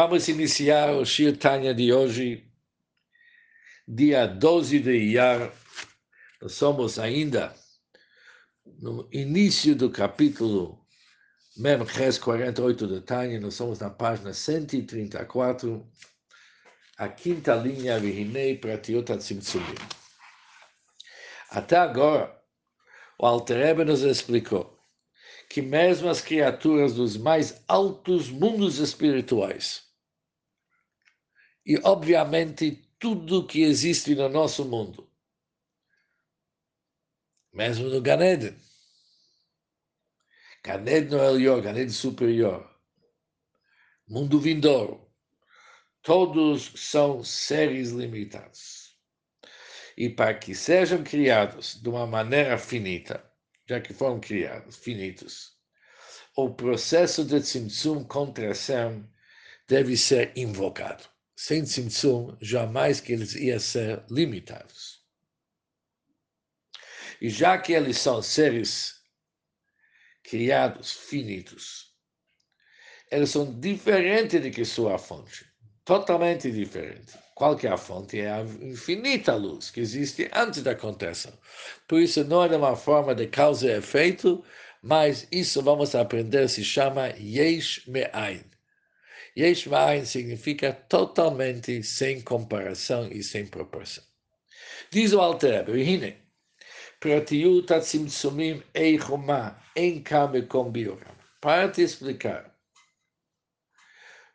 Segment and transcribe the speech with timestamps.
[0.00, 2.48] Vamos iniciar o Shir Tanya de hoje,
[3.84, 5.52] dia 12 de Iyar.
[6.40, 7.52] Nós somos ainda
[8.64, 10.86] no início do capítulo
[11.56, 15.84] Mem Ches 48 de Tanya, nós somos na página 134,
[16.96, 19.74] a quinta linha Vihinei Pratiot Tzimtzumim.
[21.50, 22.40] Até agora,
[23.18, 24.78] o Alter nos explicou
[25.50, 29.87] que mesmo as criaturas dos mais altos mundos espirituais,
[31.68, 35.06] e obviamente tudo que existe no nosso mundo,
[37.52, 38.56] mesmo no Ganeden,
[40.64, 42.74] Ganeden no Elior, Ganeden superior,
[44.08, 45.12] mundo vindouro,
[46.00, 48.96] todos são seres limitados.
[49.94, 53.22] E para que sejam criados de uma maneira finita,
[53.68, 55.58] já que foram criados, finitos.
[56.34, 59.06] O processo de Tzimtzum, contração,
[59.66, 61.17] deve ser invocado.
[61.40, 65.04] Sem Tzimtzum, jamais que eles iam ser limitados.
[67.20, 68.96] E já que eles são seres
[70.24, 71.94] criados, finitos,
[73.08, 75.46] eles são diferentes de que sua fonte,
[75.84, 77.16] totalmente diferente.
[77.36, 78.18] Qual que é a fonte?
[78.18, 81.38] É a infinita luz que existe antes da contenção.
[81.86, 84.44] Por isso, não é uma forma de causa e efeito,
[84.82, 88.57] mas isso vamos aprender, se chama Yesh Me'ain.
[89.38, 94.02] Yesh Me'ain significa totalmente sem comparação e sem proporção.
[94.90, 96.20] Diz o Alter Hine,
[96.98, 97.68] Pratiut
[98.74, 101.16] Eichuma Enkame Kombiuram.
[101.40, 102.52] Para te explicar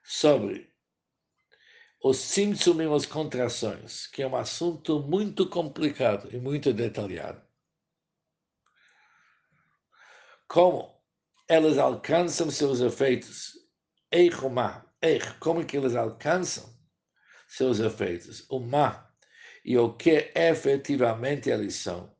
[0.02, 0.72] sobre
[2.02, 7.42] os tzimtzumim, as contrações, que é um assunto muito complicado e muito detalhado.
[10.48, 10.98] Como
[11.50, 13.52] elas alcançam seus efeitos?
[14.10, 14.93] Eichumá,
[15.40, 16.74] como que eles alcançam
[17.48, 18.46] seus efeitos?
[18.50, 19.10] O má
[19.66, 22.14] e o que efetivamente eles são.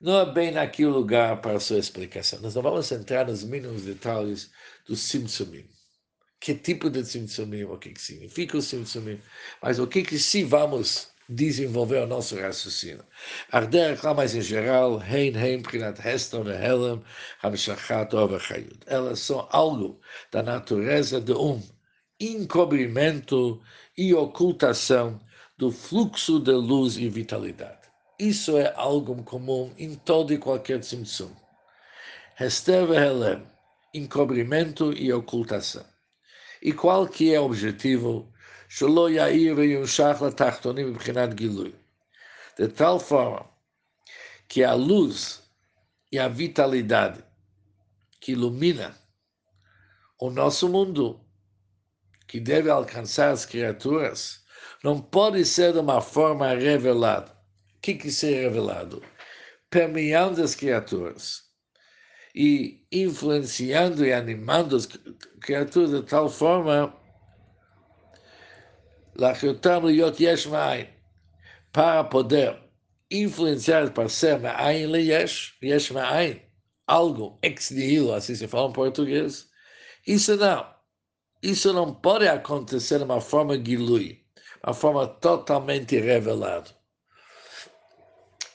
[0.00, 0.52] Não é bem
[0.86, 2.40] o lugar para sua explicação.
[2.40, 4.50] Nós não vamos entrar nos mínimos detalhes
[4.86, 5.68] do tzimtzumim
[6.42, 9.20] que tipo de tzimtzumim, o que, significa o tzimtzumim,
[9.62, 13.04] mas o que, que sim vamos desenvolver o nosso raciocínio.
[13.52, 17.02] Arder, mas em geral, hein, hein, prinat heston, helem,
[17.42, 18.80] hamshachat, overchayut.
[18.86, 20.00] Elas são algo
[20.32, 21.62] da natureza de um
[22.22, 23.60] encobrimento
[23.98, 25.20] e ocultação
[25.58, 27.80] do fluxo de luz e vitalidade.
[28.18, 31.34] Isso é algo comum em todo e qualquer tzimtzum.
[32.38, 33.44] Hester helem,
[33.92, 35.84] encobrimento e ocultação.
[36.62, 38.32] E qual que é o objetivo?
[42.58, 43.50] De tal forma
[44.48, 45.42] que a luz
[46.10, 47.22] e a vitalidade
[48.20, 48.96] que ilumina
[50.18, 51.20] o nosso mundo,
[52.32, 54.40] que deve alcançar as criaturas,
[54.82, 57.30] não pode ser de uma forma revelada.
[57.76, 59.02] O que, que ser revelado?
[59.68, 61.42] Permeando as criaturas
[62.34, 64.86] e influenciando e animando as
[65.42, 66.98] criaturas de tal forma
[71.70, 72.58] para poder
[73.10, 74.40] influenciar para ser
[76.86, 79.50] algo ex nihilo, assim se fala em português,
[80.06, 80.72] isso não.
[81.42, 84.24] Isso não pode acontecer de uma forma gilui,
[84.64, 86.70] uma forma totalmente revelada.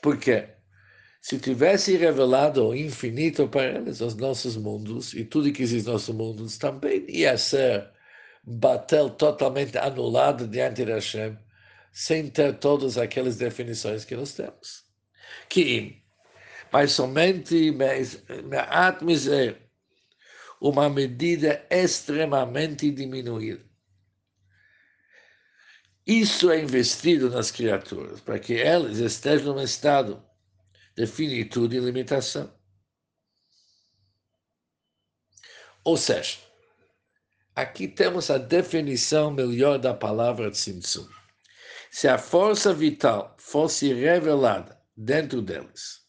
[0.02, 0.58] Por quê?
[1.28, 5.94] se tivesse revelado o infinito para eles, os nossos mundos, e tudo que existe nos
[5.94, 7.92] nossos mundos também ia ser
[8.46, 11.38] batel totalmente anulado diante de Hashem,
[11.92, 14.86] sem ter todas aquelas definições que nós temos.
[15.50, 16.02] Que,
[16.72, 19.67] mas somente me'at miser,
[20.60, 23.64] uma medida extremamente diminuída.
[26.06, 30.24] Isso é investido nas criaturas, para que elas estejam num estado
[30.96, 32.52] de finitude e limitação.
[35.84, 36.38] Ou seja,
[37.54, 41.08] aqui temos a definição melhor da palavra tzimtzum.
[41.92, 46.07] Se a força vital fosse revelada dentro deles,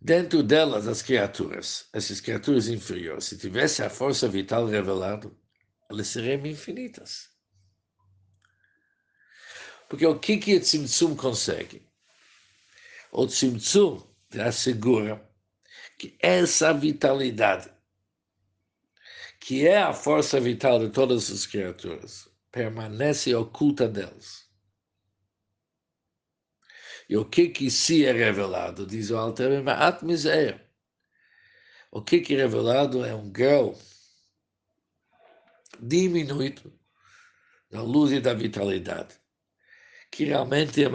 [0.00, 5.30] dentro delas as criaturas, essas criaturas inferiores, se tivesse a força vital revelada,
[5.90, 7.28] elas seriam infinitas.
[9.88, 11.86] Porque o que, que o Tzimtzum consegue?
[13.10, 14.00] O Tzimtzum
[14.38, 15.28] assegura
[15.98, 17.70] que essa vitalidade,
[19.40, 24.49] que é a força vital de todas as criaturas, permanece oculta delas.
[27.10, 28.86] E o que que se é revelado?
[28.86, 30.64] Diz o Alter Ma'at Miser.
[31.90, 33.76] O que que é revelado é um grau
[35.80, 36.72] diminuído
[37.68, 39.16] da luz e da vitalidade.
[40.08, 40.88] Que realmente é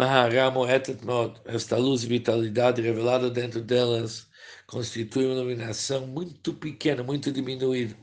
[1.53, 4.25] esta luz e vitalidade revelada dentro delas,
[4.67, 7.93] constitui uma iluminação muito pequena, muito diminuída.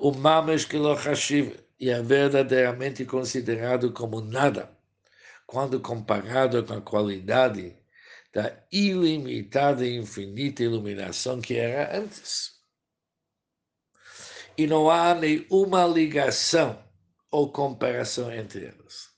[0.00, 4.75] O Mamesh Kilohashiv e é verdadeiramente considerado como nada,
[5.46, 7.76] quando comparado com a qualidade
[8.34, 12.56] da ilimitada e infinita iluminação que era antes.
[14.58, 16.82] E não há nenhuma ligação
[17.30, 19.14] ou comparação entre elas.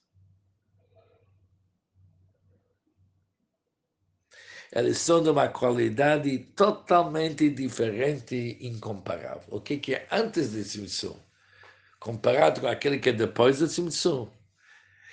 [4.71, 9.47] Eles são de uma qualidade totalmente diferente e incomparável.
[9.49, 11.19] O que, é antes de Tzimtzum,
[11.99, 14.29] comparado com aquele que é depois de Tzimtzum,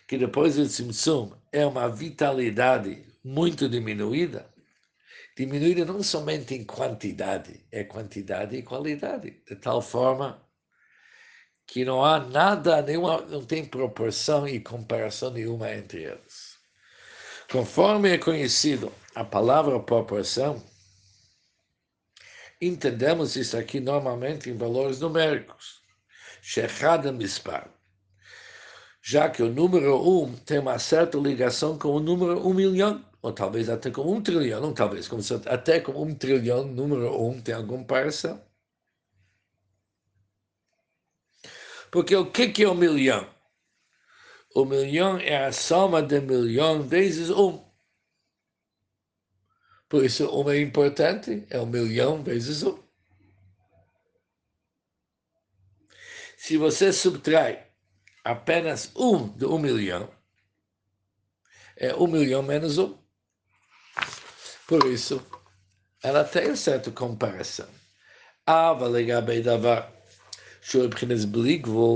[0.07, 4.49] que depois do Tzimtzum é uma vitalidade muito diminuída,
[5.37, 10.41] diminuída não somente em quantidade, é quantidade e qualidade, de tal forma
[11.67, 16.57] que não há nada, nenhuma, não tem proporção e comparação nenhuma entre eles.
[17.51, 20.65] Conforme é conhecido a palavra proporção,
[22.61, 25.81] entendemos isso aqui normalmente em valores numéricos.
[26.41, 27.76] Shechada Mispar
[29.09, 32.53] já que o número 1 um tem uma certa ligação com o número 1 um
[32.53, 36.67] milhão, ou talvez até com um trilhão, não talvez, como se, até com um trilhão,
[36.67, 38.45] número 1 um tem alguma comparação.
[41.89, 43.33] Porque o que, que é um milhão?
[44.53, 47.65] O milhão é a soma de milhão vezes um.
[49.89, 52.77] Por isso, um é importante, é um milhão vezes um.
[56.37, 57.66] Se você subtrai
[58.27, 60.11] apenas um de um milhão.
[61.77, 62.99] É um milhão menos um.
[64.67, 65.25] Por isso,
[66.03, 67.69] ela tem certa comparação.
[68.45, 69.95] Ava legabei davar.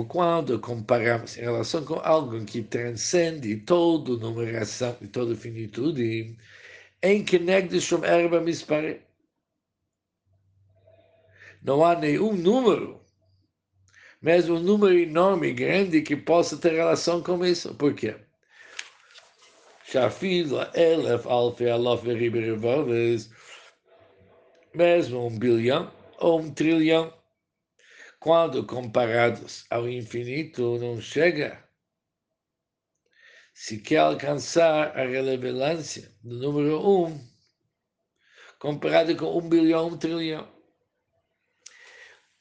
[0.07, 6.37] Quando comparamos em relação com algo que transcende toda numeração e toda finitude,
[7.03, 9.03] em que negdishum erba mispare.
[11.61, 13.00] Não há nenhum número
[14.21, 17.75] mesmo um número enorme, grande, que possa ter relação com isso.
[17.75, 18.17] Por quê?
[24.75, 27.13] mesmo um bilhão ou um trilhão,
[28.21, 31.65] quando comparados ao infinito, não chega.
[33.55, 37.21] Se quer alcançar a relevância do número um,
[38.59, 40.60] comparado com um bilhão, um trilhão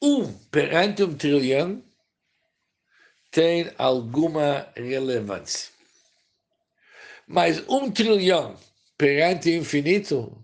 [0.02, 1.84] um perante um trilhão
[3.30, 5.70] tem alguma relevância.
[7.26, 8.58] Mas um trilhão
[8.96, 10.36] perante infinito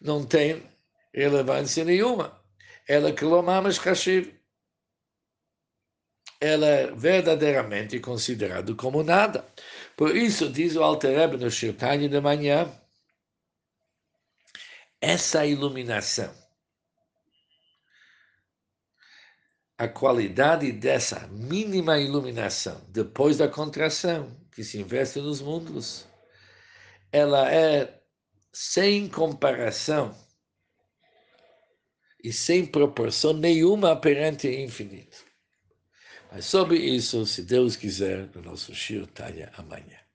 [0.00, 0.62] não tem
[1.12, 2.40] relevância nenhuma.
[2.88, 3.12] Ela
[3.62, 4.34] mas Hashiv.
[6.40, 9.46] Ela é verdadeiramente considerada como nada.
[9.96, 12.70] Por isso, diz o Alter no Shirtanya de manhã,
[15.00, 16.45] essa iluminação
[19.78, 26.06] a qualidade dessa mínima iluminação depois da contração que se investe nos mundos,
[27.12, 28.00] ela é
[28.52, 30.16] sem comparação
[32.24, 35.24] e sem proporção nenhuma perante infinito.
[36.32, 40.05] Mas sobre isso, se Deus quiser, no nosso Shir Tanya amanhã.